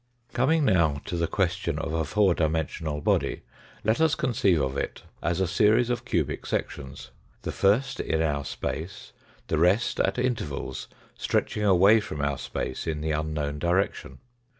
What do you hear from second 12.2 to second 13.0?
space